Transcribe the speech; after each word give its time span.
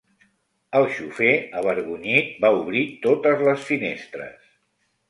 El 0.79 0.87
xofer, 0.95 1.33
avergonyit, 1.61 2.33
va 2.47 2.53
obrir 2.63 2.83
totes 3.07 3.47
les 3.51 3.71
finestres. 3.71 4.53